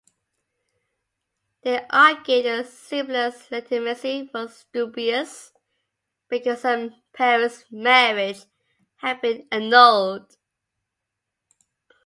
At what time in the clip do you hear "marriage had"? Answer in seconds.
7.71-9.21